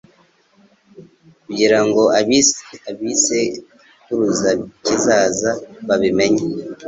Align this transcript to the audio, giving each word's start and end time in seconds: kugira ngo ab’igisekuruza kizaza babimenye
kugira 1.45 1.79
ngo 1.85 2.03
ab’igisekuruza 2.19 4.49
kizaza 4.83 5.49
babimenye 5.87 6.43